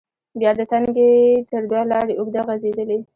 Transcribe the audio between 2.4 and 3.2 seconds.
غزیدلې،